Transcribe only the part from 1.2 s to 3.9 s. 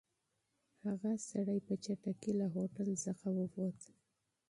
سړی په چټکۍ له هوټل څخه ووت.